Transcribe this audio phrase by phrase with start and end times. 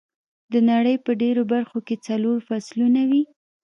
[0.51, 3.23] د نړۍ په ډېرو برخو کې څلور فصلونه وي.